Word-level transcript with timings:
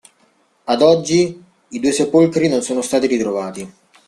Ad 0.63 0.81
oggi 0.81 1.43
i 1.67 1.79
due 1.79 1.91
sepolcri 1.91 2.47
non 2.47 2.63
sono 2.63 2.81
stati 2.81 3.05
ritrovati. 3.05 3.71